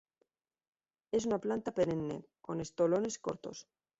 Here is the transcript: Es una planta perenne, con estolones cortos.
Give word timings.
Es 1.17 1.27
una 1.27 1.37
planta 1.39 1.75
perenne, 1.75 2.17
con 2.41 2.59
estolones 2.59 3.19
cortos. 3.19 3.67